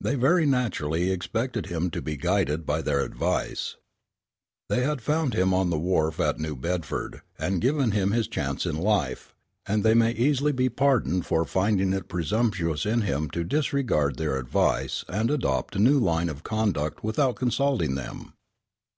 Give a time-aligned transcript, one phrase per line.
[0.00, 3.76] They very naturally expected him to be guided by their advice.
[4.70, 8.64] They had found him on the wharf at New Bedford, and given him his chance
[8.64, 9.34] in life;
[9.66, 14.38] and they may easily be pardoned for finding it presumptuous in him to disregard their
[14.38, 18.32] advice and adopt a new line of conduct without consulting them.